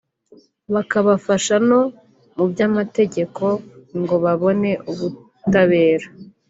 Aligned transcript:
bakabashafa 0.73 1.55
no 1.69 1.81
mu 2.35 2.45
by’amategeko 2.51 3.43
ngo 3.99 4.15
babone 4.23 4.69
ubutabera 4.91 6.07